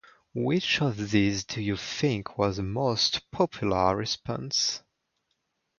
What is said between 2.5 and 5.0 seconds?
the most popular response?